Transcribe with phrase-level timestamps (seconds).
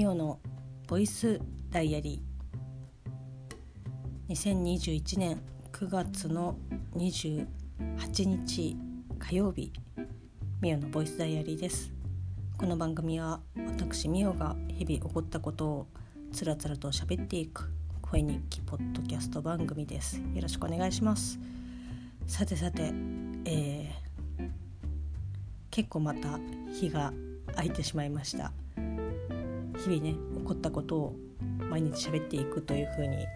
[0.00, 0.40] ミオの
[0.88, 4.32] ボイスダイアリー。
[4.32, 5.42] 2021年
[5.72, 6.56] 9月の
[6.96, 7.46] 28
[8.24, 8.78] 日
[9.18, 9.70] 火曜日
[10.62, 11.92] ミオのボイスダイアリーです。
[12.56, 13.40] この番組は
[13.76, 15.86] 私ミオが日々起こったことを
[16.32, 20.16] つらつらと喋っていく声日記ポッドキャスト番組です。
[20.16, 21.38] よろしくお願いします。
[22.26, 22.90] さてさて、
[23.44, 24.48] えー、
[25.70, 26.38] 結構また
[26.72, 27.12] 日が
[27.52, 28.50] 空いてしまいました。
[29.84, 31.16] 日々ね起こったことを
[31.70, 33.26] 毎日喋っていくというふうに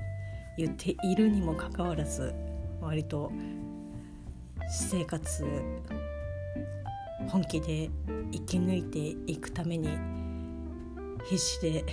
[0.59, 2.35] 言っているにもかかわらず
[2.81, 3.33] 割と
[4.69, 5.45] 私生活
[7.29, 7.91] 本気で
[8.33, 9.89] 生き抜いていくために
[11.25, 11.85] 必死で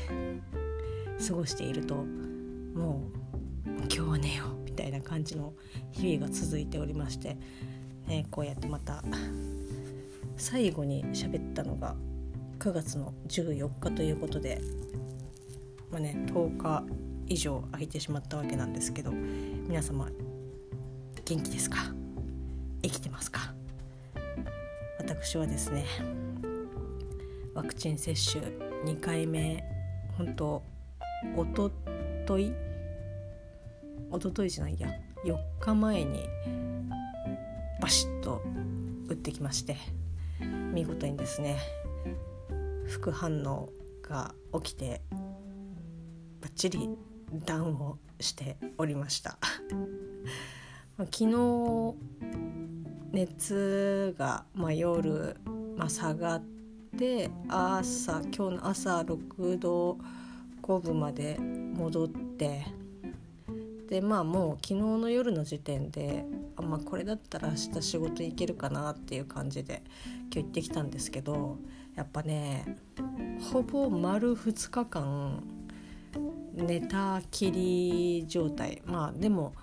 [1.27, 3.03] 過ごしているとも
[3.65, 5.53] う今日は寝ようみたいな感じの
[5.91, 7.37] 日々が続いておりまして、
[8.07, 9.03] ね、こうやってまた
[10.35, 11.95] 最後に喋ったのが
[12.61, 14.61] 9月の14日ということで、
[15.89, 16.83] まあね、10日
[17.25, 20.07] 以上空いてしまったわけなんですけど皆様
[21.25, 21.77] 元気ですか？
[22.83, 23.55] 生きてますか？
[24.99, 25.85] 私はですね
[27.55, 28.45] ワクチン接種
[28.85, 29.63] 2回目
[30.15, 30.61] 本当
[31.35, 31.71] おと
[32.27, 32.53] とい？
[34.11, 34.87] おとといじゃないや
[35.25, 36.19] 4日前に
[37.81, 38.39] バシッと
[39.07, 39.77] 打ってきまして
[40.71, 41.57] 見事にですね
[42.87, 43.69] 副反応
[44.01, 45.01] が起きて
[46.41, 46.89] バッチリ
[47.45, 49.37] ダウンをしておりました。
[50.97, 51.95] 昨日
[53.11, 55.35] 熱が、まあ、夜、
[55.75, 56.43] まあ、下がっ
[56.97, 59.97] て朝今日の朝6度
[60.61, 62.65] 5分まで戻って
[63.89, 69.83] でまあもう昨日の夜の時点であ、まあ、これだったら明日仕事行けるかなっていう感じで
[70.33, 71.57] 今日行ってきたんですけど
[71.95, 72.77] やっぱね
[73.51, 75.43] ほぼ丸2日間
[76.53, 78.81] 寝たきり状態。
[78.85, 79.53] まあでも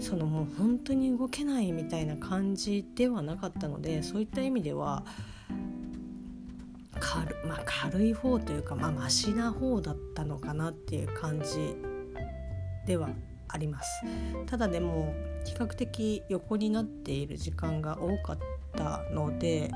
[0.00, 5.04] そのもう本当に動けないみたいな感じではなかったのでそういった意味では
[6.98, 11.76] 軽,、まあ、軽い方というかまあマシな方だったのかなっていう感じ
[12.86, 13.08] では
[13.48, 13.88] あります。
[14.46, 18.38] ただでも比較的横になっている時間が多かっ
[18.76, 19.70] たので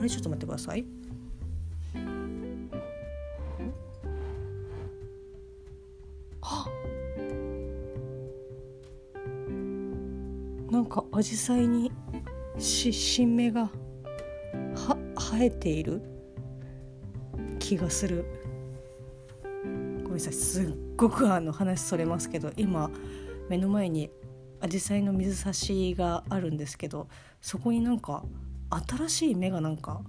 [0.00, 0.86] あれちょっと待ってください。
[6.40, 6.66] あ
[10.70, 11.92] なんかアジサイに
[12.56, 13.64] し新芽が
[14.74, 16.00] は生えている
[17.58, 18.24] 気がする。
[19.62, 20.32] ごめんなさい。
[20.32, 22.90] すっごくあの話それますけど今
[23.50, 24.10] 目の前に
[24.60, 27.06] アジサイの水差しがあるんですけど
[27.42, 28.24] そこになんか
[28.70, 30.00] 新しい芽がなんか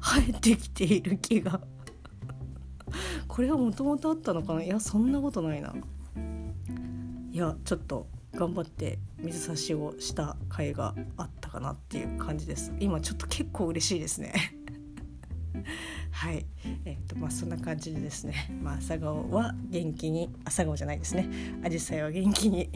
[0.00, 1.60] 生えてきている気が。
[3.28, 4.62] これはもともとあったのかな？
[4.62, 5.74] いやそんなことないな。
[7.30, 12.72] いやちょっと頑張って水差しをした甲斐があったかなっていう感じです。
[12.80, 14.32] 今ちょっと結構嬉しいですね。
[16.10, 16.46] はい。
[16.84, 18.58] えっ、ー、とまあそんな感じでですね。
[18.62, 21.28] まあ朝顔は元気に朝顔じゃないですね。
[21.62, 22.70] アジサイは元気に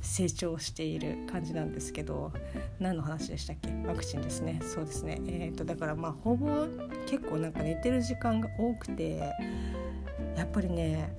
[0.00, 2.32] 成長している感じなんですけど
[2.78, 3.70] 何の話でしたっけ？
[3.86, 4.60] ワクチンですね。
[4.62, 5.20] そうですね。
[5.26, 6.66] えーと、だからまあほぼ
[7.06, 9.34] 結構なんか寝てる時間が多くて
[10.36, 11.12] やっぱりね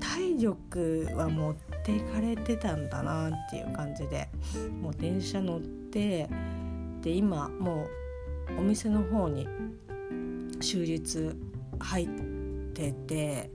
[0.00, 4.28] 体力は持っていかれてたんだなっていう感じで
[4.80, 6.28] もう電車乗って
[7.00, 7.86] で今も
[8.56, 9.48] うお店の方に
[10.60, 11.30] 終日
[11.78, 12.08] 入っ
[12.74, 13.50] てて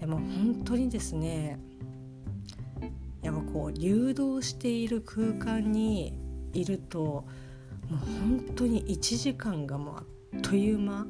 [0.00, 1.60] でも本当にですね
[3.52, 6.14] こう流動している空間に
[6.52, 7.24] いるとも
[7.92, 11.06] う本当に1時間がもうあっという間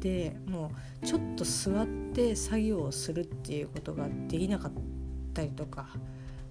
[0.00, 0.72] でも
[1.02, 4.72] うちょっと座って作業をするっていうことができなかっ
[5.34, 5.88] たりとか、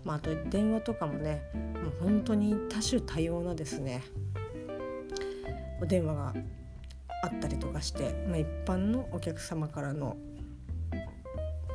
[0.04, 4.04] まあ、あと電話とかもねもう本当に多種多様なですね
[5.82, 6.34] お電話が
[7.24, 10.18] あったりとかして、まあ、一般のお客様からの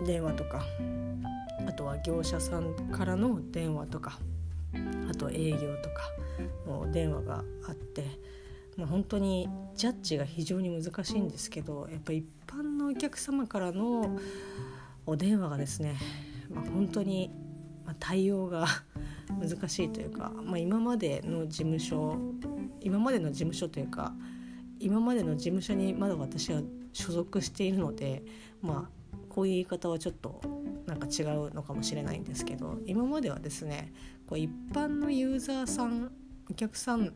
[0.04, 0.64] 電話とか
[1.66, 4.18] あとは業者さんからの電話とか
[5.10, 6.10] あと営業とか
[6.66, 8.04] もう電話があって
[8.76, 14.18] もう本当にジャッジが非常に難しいんですけどやっぱ一般のお客様からの
[15.06, 15.96] お電話がですね、
[16.50, 17.30] まあ、本当に
[17.98, 18.66] 対応が
[19.40, 22.16] 難しいというか、まあ、今までの事務所
[22.80, 24.14] 今までの事務所というか
[24.78, 28.24] 今までの事務所にまだ私は所属しているので
[28.60, 28.95] まあ
[29.36, 30.40] こういう言い方はちょっと
[30.86, 33.92] なんか違うのかもしれないんですけど今まではですね
[34.26, 36.10] こう一般のユーザーさん
[36.50, 37.12] お客さん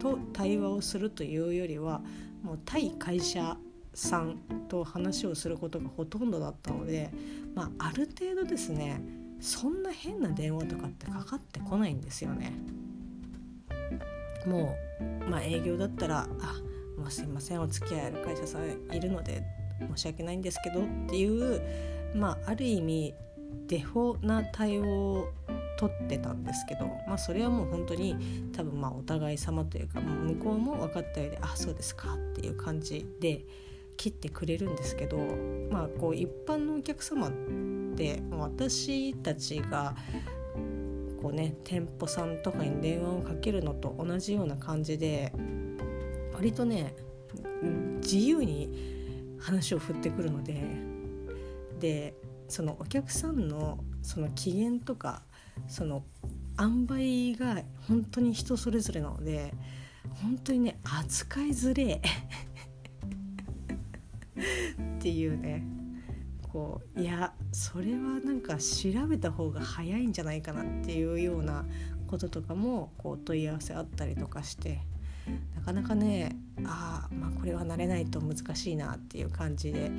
[0.00, 2.02] と対話をするというよりは
[2.42, 3.56] もう対会社
[3.94, 4.38] さん
[4.68, 7.12] と話をすることがほとんどだったので、
[7.54, 9.00] まあ、ある程度ですね
[9.40, 12.52] そんな変な電話とかってかかってこないんですよね。
[14.46, 14.74] も
[15.26, 16.54] う、まあ、営業だったら「あ
[16.98, 21.62] まあ、すいませんお付き合いある会社さんいるので申し訳ないんですけど」っていう、
[22.14, 23.14] まあ、ある意味
[23.66, 25.28] デフォな対応を
[25.78, 28.16] 取ってたんですけど、まあ、それはもう本当に
[28.52, 33.44] 多分まあお互い様というかもう向こうも分かったようで「あそうですか」っていう感じで
[33.96, 35.18] 切ってくれるんですけど、
[35.70, 37.32] まあ、こう一般のお客様っ
[37.96, 39.96] て私たちが
[41.20, 45.32] こうね店舗さんとかに電話をかけるのと同じような感じで
[46.34, 46.94] 割とね
[48.00, 49.01] 自由に
[49.42, 50.62] 話を振ってくるので
[51.80, 52.14] で
[52.48, 55.22] そのお客さんのその機嫌とか
[55.68, 56.04] その
[56.60, 59.52] 塩梅が本当に人それぞれなので
[60.22, 62.00] 本当にね扱いづれ
[64.98, 65.64] っていうね
[66.52, 71.64] こういやそれはなんか調べた方が早いんじゃないかなっていうような
[72.06, 74.82] こととかもこう問い合わせあったりとかして
[75.54, 79.90] なかなかねああまあこれは慣れないと難しいなっていう感じで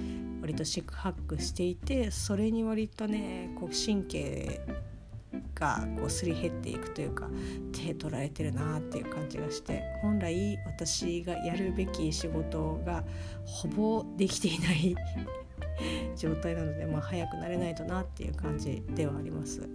[0.41, 4.61] 割と四苦八苦していてそれに割とねこう神経
[5.55, 7.29] がこうすり減っていくというか
[7.71, 13.03] 手取られてるなっていう感じがして本来私がやるべき仕事が
[13.45, 14.95] ほぼできていない
[16.15, 19.67] 状態なので、まあ、早くなれないとなっていう感じではあります。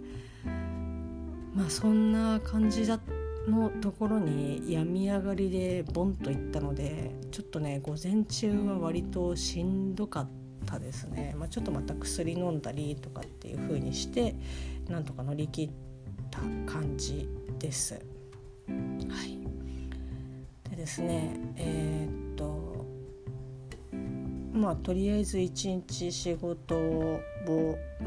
[1.53, 2.99] まあそんな感じだ
[3.47, 10.29] のところに病み上がりでボンといったのでちょっとね午前中は割としんどかっ
[10.65, 14.35] たですね、まあ、ちょっとまた薬飲んだりとかっていう風にして
[14.87, 15.69] なんとか乗り切っ
[16.29, 16.39] た
[16.71, 17.27] 感じ
[17.59, 17.95] です。
[18.67, 19.39] はい、
[20.69, 22.85] でですねえー、っと
[24.53, 27.19] まあとりあえず一日仕事を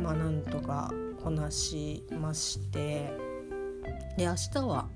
[0.01, 0.93] まあなんとか
[1.23, 3.33] こなしまして。
[4.17, 4.89] で明日は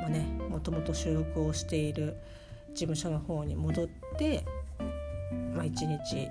[0.00, 2.16] まあねもともと収録をしている
[2.74, 3.88] 事務所の方に戻っ
[4.18, 4.44] て、
[5.54, 6.30] まあ、一日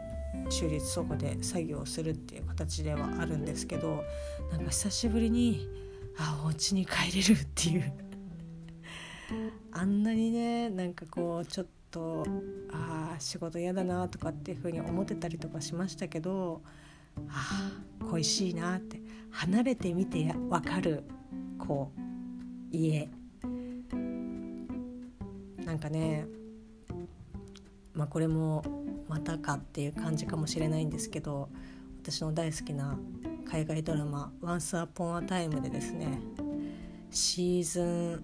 [0.50, 4.04] 中立そこで作業をするっていう形ではあるんですけど
[4.52, 5.68] なんか久しぶりに
[6.18, 7.94] あお家に帰れるっていう。
[9.72, 12.26] あんなにねなんかこうちょっと
[12.72, 16.62] あ仕事嫌だなとかっていうふうに思ってたりとかしましたけど
[17.30, 17.72] あ
[18.10, 21.04] 恋しいなって離れてみて分かる
[21.60, 23.10] こう家。
[25.70, 26.26] なんかね
[27.94, 28.64] まあこれも
[29.08, 31.48] またかっていう感じかもしれないんですけど
[32.02, 32.98] 私の大好きな
[33.46, 36.22] 海外ドラマ「Once Upon a Time」でですね
[37.12, 38.24] シーズン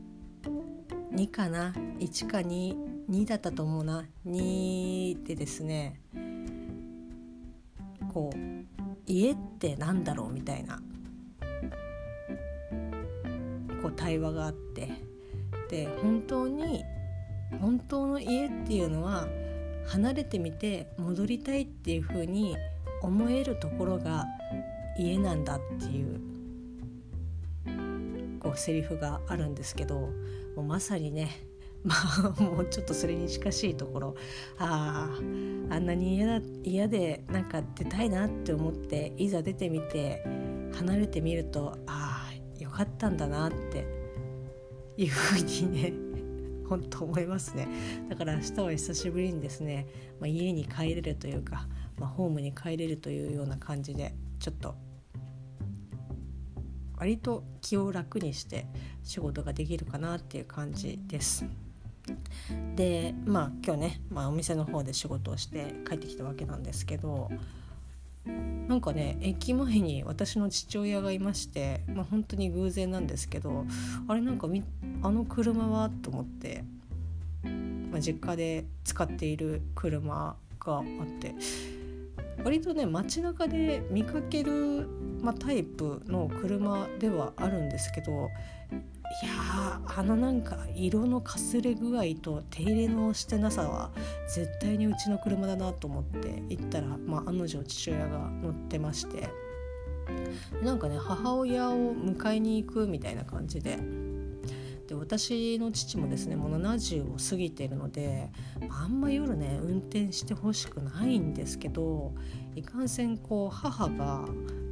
[1.16, 6.02] 2かな1か22だったと思うな2でですね
[8.12, 8.38] こう
[9.06, 10.82] 家ってなんだろうみたいな
[13.84, 14.90] こう対話があって
[15.70, 16.84] で本当に
[17.60, 19.28] 本当の家っていうのは
[19.88, 22.56] 離れてみて戻りたいっていう風に
[23.02, 24.26] 思えるところが
[24.98, 26.20] 家なんだっていう
[28.40, 30.10] こうセリフがあるんですけども
[30.58, 31.30] うまさにね
[31.84, 31.94] ま
[32.38, 34.16] あもうちょっとそれに近しいところ。
[34.58, 40.24] あああんなに嫌だ嫌でなんか出たいなって思っていざ出てみて
[40.74, 43.86] 離れてみるとああよかったんだなって
[44.98, 46.05] いうふうにね
[46.68, 47.68] 本当思いますね
[48.10, 49.88] だから明日は久しぶりにですね、
[50.20, 51.68] まあ、家に帰れるというか、
[51.98, 54.76] まあ、ホームに帰れるというような感じでちょっと
[56.98, 58.68] 割と気を楽にして
[59.04, 61.46] 仕事ができるかなっていう感じです。
[62.76, 67.30] でまあ今日ね、まあ、お店の方で仕事をして帰ってきたわけなんですけど
[68.26, 73.66] なんかね駅前に私の父親がいまして、まあ、本当に偶然なんですけど
[74.08, 74.48] あれなんか
[75.04, 76.64] あの車はと思って、
[77.44, 80.84] まあ、実家で使っている車があっ
[81.20, 81.36] て
[82.44, 84.88] 割とね街中で見かける、
[85.22, 88.30] まあ、タイプの車ではあるんですけど
[89.24, 93.92] いやあのなんか色のかすれ具合と手入れのしてなさは
[94.28, 99.30] 絶対にうちの車だなと思って行ったら、まあ、案の定父親が乗ってまして
[100.62, 103.80] なんかね母親を迎えに行くみたいな感じで。
[104.88, 108.30] で私の父もですねもう70を過ぎてるので
[108.70, 112.14] あんま夜ね運転してほしくないんですけど
[112.56, 114.26] いかんせんこう母が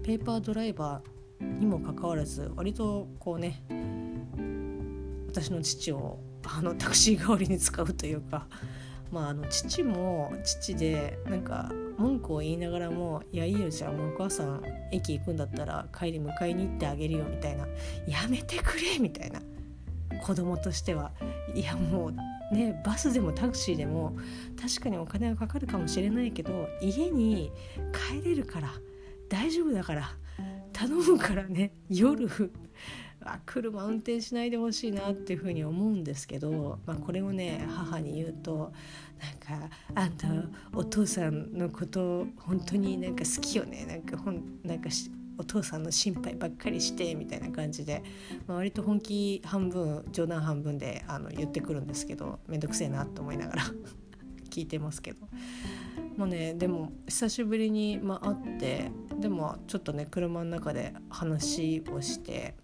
[0.04, 1.13] ペーパードライバー
[1.60, 3.64] にもかかわらず割とこうね
[5.28, 8.48] 私の父をあのタクシー代わりに使うというか
[9.12, 17.68] まあ、あの父も父でなんか文句を言いながらも「いやいいよじゃあもうお母さん駅行くんだったら帰り迎えに行ってあげるよ」みたいな
[18.10, 19.40] 「やめてくれ」みたいな。
[20.22, 21.12] 子供としては。
[21.54, 24.16] いやもうねバスでもタクシーでも
[24.60, 27.52] 確かにお金はかかるかもしれないけど家に
[27.94, 28.72] 帰れるから
[29.30, 30.16] 大丈夫だから
[30.74, 31.74] 頼むからね。
[31.90, 32.28] 夜。
[33.26, 38.74] あ車運転しないでほしいなっていうふうに思うんですけど、まあ、これをね母に言うと
[39.48, 40.28] なんか「あんた
[40.74, 43.86] お父さんのこと本当になんか好きよね。
[43.86, 44.90] なんかほんなんか
[45.38, 48.04] お父さんの心配ばっかりして」みたいな感じで、
[48.46, 53.64] まあ、割と本気半分冗談半分であの言ってくるんですけど面倒くせえなと思いながら
[54.50, 55.28] 聞いてますけど。
[56.18, 62.56] もうねでも久しぶりに、まあ、会ってでもちょっとね車の中で話をして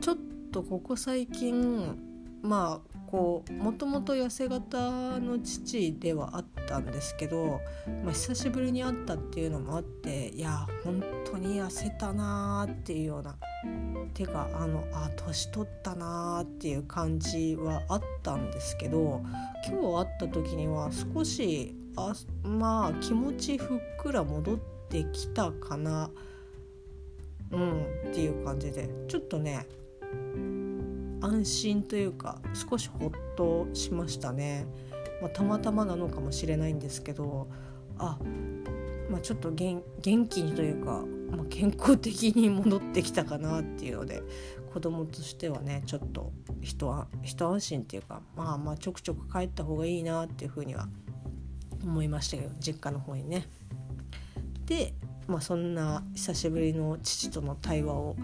[0.00, 0.16] ちょっ
[0.50, 1.98] とここ最近
[2.42, 7.60] まあこうもともと痩せ型の父ではあったんですけど、
[8.02, 13.36] まあ、久しぶりに会ったっていうのもあっていや本当に痩せたなーっていうような
[14.14, 19.20] てかあのあ年取ったなーっていう感じはあったんですけど
[19.68, 26.10] 今日会った時には少しあまあ気持ちふっくら戻ってきたかな
[27.50, 29.66] うんっていう感じでちょっとね
[31.22, 34.66] 安心というか少しほっとしましたね、
[35.20, 37.48] まあ、たまたまなのかもしれないんですけど
[37.98, 38.18] あ、
[39.08, 44.22] まあ、ちょっと元気にというか、まあ、健康的に戻ってきたかなっていうので
[44.72, 50.88] 子供としてはねちょっと一安心っていうかまあまあちょくちょく帰った方がいいなっていうふうには
[51.84, 53.48] 思いましたけど実家の方にね。
[54.66, 54.94] で、
[55.26, 58.16] まあ、そんな久しぶりの父との対話を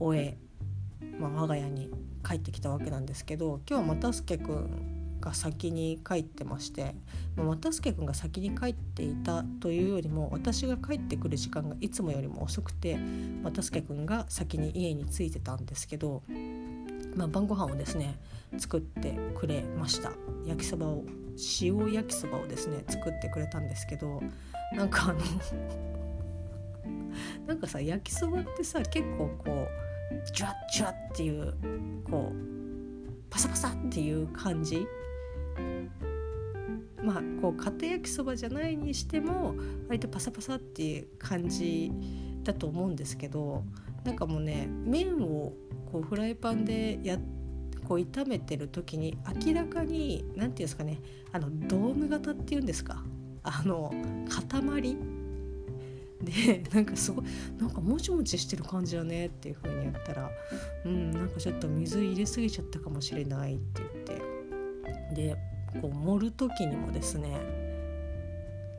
[0.00, 0.38] 終え
[1.18, 1.90] まあ、我が家に
[2.26, 6.94] 帰ってきたわけなんですけど今日は又助君が先に帰ってまして
[7.36, 12.98] 又助君が先に帰っていたというよりも私が帰ってくる時間がいつもよりも遅くて
[13.42, 16.22] 又助君が先に家に着いてたんですけど、
[17.14, 18.18] まあ、晩ご飯をですね
[18.58, 20.12] 作ってくれました。
[20.46, 21.04] 焼きそばを
[21.60, 24.22] 塩焼きそばをですね作ってくれたんですけど
[24.72, 25.20] なんかあの
[27.46, 29.68] なんかさ焼きそばってさ結構こう
[30.32, 31.54] ジュワッジュワッっていう
[32.08, 32.36] こう
[33.30, 34.86] パサパサっていう感じ。
[37.02, 39.54] まあこう家庭焼きそばじゃないにしても
[39.86, 41.92] 割とパサパサっていう感じ
[42.42, 43.62] だと思うんですけど
[44.04, 45.52] なんかもうね麺を
[45.92, 47.16] こうフライパンでや
[47.86, 51.00] こう炒めてる時に明らかに何て言うんですかね
[51.32, 53.04] あのドーム型っていうんですか。
[53.44, 53.92] あの
[54.28, 54.96] 塊
[56.26, 57.24] で なんかすごい
[57.58, 60.30] なんかもちもちしてる感じだねっていう風に言ったら
[60.84, 64.36] うんなんかちょっと水入れすぎちゃったかもしれないって言って。
[65.14, 65.36] で
[65.80, 67.40] こう盛る時にもですね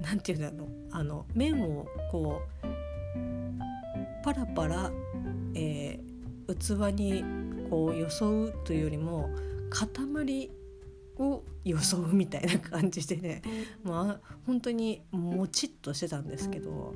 [0.02, 2.68] 何て言うんだろうあの麺をこう
[4.24, 4.92] パラパラ、
[5.56, 7.24] えー、器に
[7.70, 9.30] こうよそうというよりも
[9.70, 10.52] 塊
[11.18, 13.42] を装うみたいな感じでね
[13.84, 16.94] まあ本当にもちっとしてたんですけど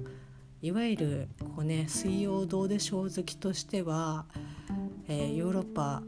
[0.61, 4.25] いわゆるこう、ね、水曜どうでしょう好きとしては、
[5.07, 6.03] えー、ヨーロッパ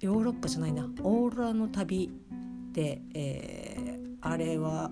[0.00, 2.10] ヨーロッパじゃないなオーロラの旅
[2.72, 4.90] で、えー、あれは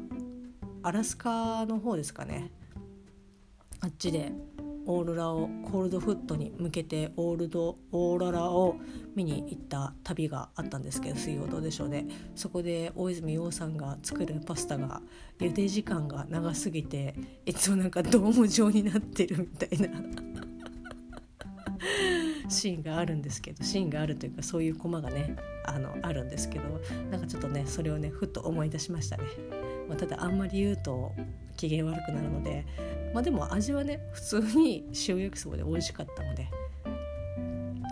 [0.82, 2.50] アラスカの方ですかね。
[3.80, 4.32] あっちで。
[4.86, 8.76] オーロラをコールドフットに向けてオールドオーロラを
[9.14, 12.04] 見に行った旅があったんですけど「水曜どうでしょうで」
[12.36, 15.00] そこで大泉洋さんが作るパスタが
[15.38, 17.14] 茹で時間が長すぎて
[17.46, 19.88] いつもなんかドーム状になってるみたいな
[22.48, 26.64] シーンがあるんですけどシーンがあるというかそういうコマがねあのあるんですけど
[27.10, 29.24] なんかちょっとねそれをねふっと思い出しましたね。
[29.88, 31.12] まあ、ただあんまり言うと
[31.56, 32.64] 機嫌悪くなるので
[33.14, 36.48] まあでも味はね普通に塩焼きそばで美味しかったので、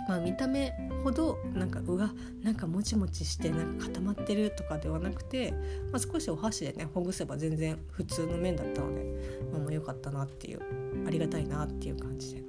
[0.09, 0.75] まあ、見た目
[1.05, 2.13] ほどなんかうわ
[2.43, 5.53] なんかもちもちしてなんか固まってるとかではなくて、
[5.93, 9.05] まあ、少しお箸でねほぐせば全然普通の麺だったので、
[9.53, 10.61] まあ、もう良かったなっていう
[11.07, 12.43] ありがたいなっていう感じで。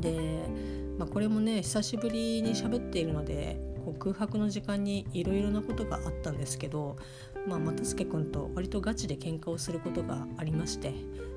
[0.00, 0.48] で、
[0.98, 6.96] まあ、これもね久しぶりに喋っているのでこう空白の時間にいろいろなことがあったんですけど、
[7.46, 10.90] まあ、又助君と割とガチで喧嘩をすることがありまして、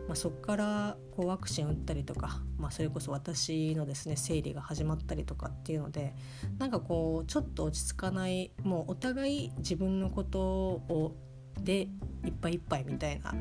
[0.08, 6.14] まあ、そこからこうワクチン打ったりとか、まあ、それこそ私のですね生理が始まったりとかっていうので
[6.58, 11.16] なんかこうちょっと落ち着かないもうお互い自分のことを
[11.60, 11.82] で
[12.26, 13.34] いっぱいいっぱいみたいな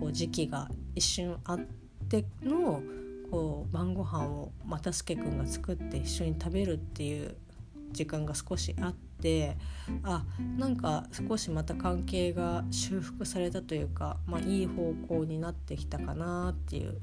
[0.00, 1.58] こう時期が一瞬あっ
[2.08, 2.82] ての
[3.30, 7.36] こう晩ご飯を又助君が作って一緒に食べるっていう
[7.92, 9.56] 時間が少しあって
[10.04, 10.24] あ
[10.56, 17.00] なんか少しまた関係が修復されたというか、まあ、いい方向になってきたかなっていう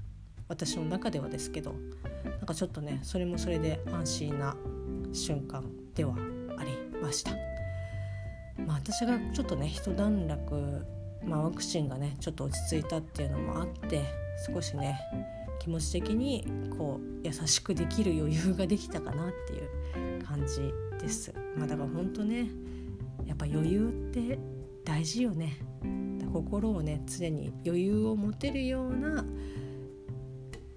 [0.48, 1.76] 私の中ではですけど
[2.24, 4.56] なんかちょっとねそれもそれで安心な
[5.12, 5.64] 瞬間
[5.96, 6.16] では
[6.58, 7.32] ありました。
[8.66, 10.86] まあ、私がちょっとね一段落、
[11.24, 14.04] まあ、ワクチンがねちょっと落ち着いたっていうのもあって
[14.48, 15.00] 少しね
[15.60, 16.46] 気持ち的に
[16.78, 19.70] こう優しくできる余裕ができたかなっていう
[20.26, 21.34] 感じです。
[21.56, 22.48] まあ、だから本当ね
[23.26, 24.40] やっぱ余裕って
[24.84, 25.58] 大事よね。
[26.34, 29.24] 心をね常に余裕を持てるような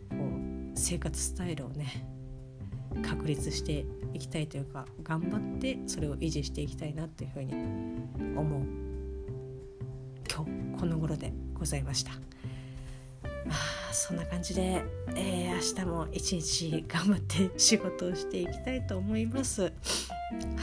[0.09, 2.07] こう生活スタイルをね
[3.03, 7.53] 確立していきたいというか頑張ってそれを維持していきたいなっていうふうに
[8.37, 8.63] 思う
[10.33, 12.13] 今日この頃でございました。
[13.99, 14.85] そんな感じで、
[15.17, 19.63] えー、明日も一日頑張って仕事をしていきたいと思います。
[19.63, 19.69] は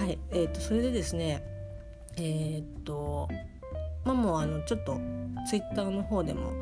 [0.06, 1.44] い、えーと、それでですね
[2.16, 3.28] えっ、と
[4.06, 4.98] まあもうあのちょっと
[5.50, 6.54] ツイッターの方でも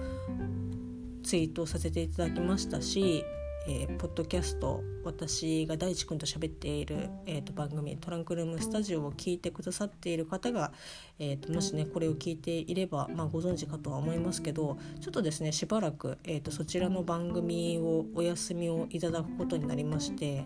[1.24, 3.24] ツイートをさせていただきましたし
[3.66, 10.74] えー、ポッドキャスト私が大地君と喋っている、えーと、番組「トランクルームスタジオ」を聞いてくださっている方が、
[11.18, 20.46] えーと、もしねこれを聞いていれば、まあ、ご存知かとは思いますけどちょっとですねしばらく、えーと、そちらの番組をお休みをいただくことになりまして、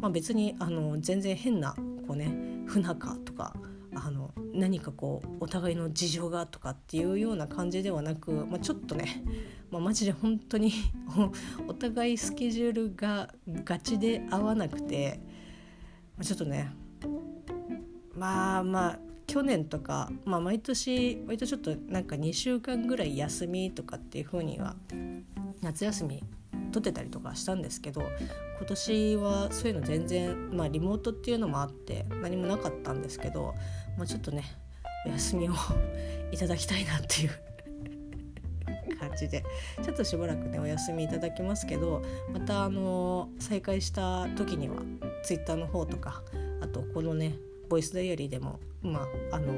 [0.00, 1.74] まあ、別にあの全然変な
[2.06, 2.30] こうね
[2.66, 3.54] 不仲とか
[3.94, 9.22] あの何かこうお互いの事情がとかっていうような感じではなく、まあ、ちょっとね、
[9.70, 10.72] まあ、マジで本当に
[11.66, 13.32] お互いスケジュールが
[13.64, 15.20] ガチで合わなくて、
[16.16, 16.72] まあ、ちょっとね
[18.14, 24.74] まあまあ去年とか、まあ、毎年割とちょっとなんか2週間ぐらい休みとかっていう風には
[25.60, 26.24] 夏休み
[26.72, 28.02] 取ってたりとかしたんですけど
[28.58, 33.54] 今年はそういうの全然まあリモートっていうのもあって何もなかったんですけど、
[33.98, 34.44] まあ、ちょっとね
[35.06, 35.52] お休みを
[36.30, 37.30] いただきたいなっていう
[38.98, 39.44] 感じで
[39.82, 44.76] ちょっとしばらくねお休みいただきますけどまたあの再開した時には
[45.24, 46.22] Twitter の方とか
[46.60, 47.34] あとこのね
[47.68, 49.54] ボイスダイアリーでもまあの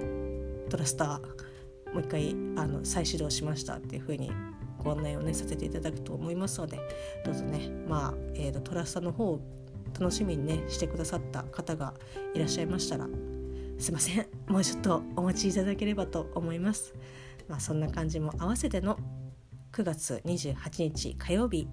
[0.68, 4.30] トラスターもう一回あの再始動しましたっていう風に
[4.78, 6.78] ご案内をねさせていただくと思いますので
[7.24, 9.40] どうぞねまあ、えーと、トラスターの方を
[9.98, 11.94] 楽しみにねしてくださった方が
[12.34, 13.06] いらっしゃいましたら
[13.80, 16.94] すいませんもうちょっとお待ちいただければと思います。
[17.48, 18.98] まあ、そんな感じも合わせての
[19.72, 21.66] 9月28日火曜日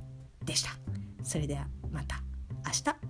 [0.45, 0.71] でした。
[1.21, 2.23] それではまた
[2.65, 3.06] 明日